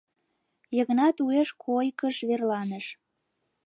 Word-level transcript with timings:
Йыгнат 0.75 1.17
уэш 1.25 1.49
койкыш 1.63 2.15
верланыш. 2.27 2.85